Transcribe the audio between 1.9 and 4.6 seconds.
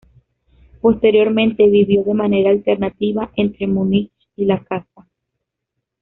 de manera alternativa entre Munich y la